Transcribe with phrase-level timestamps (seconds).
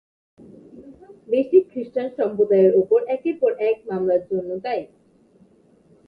[1.27, 4.83] দেশটির খ্রিষ্টান সম্প্রদায়ের ওপর একের পর এক হামলার জন্য দায়ী।